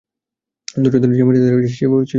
[0.75, 2.09] দরজা ধরে যে-মেয়েটি দাঁড়িয়ে আছে, সে জবাব দিল না।